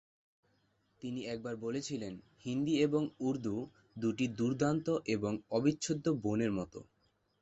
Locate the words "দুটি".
3.95-4.25